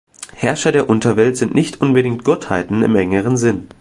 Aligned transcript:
Herrscher 0.33 0.71
der 0.71 0.89
Unterwelt 0.89 1.37
sind 1.37 1.53
nicht 1.53 1.79
unbedingt 1.79 2.23
Gottheiten 2.23 2.81
im 2.81 2.95
engeren 2.95 3.37
Sinn. 3.37 3.69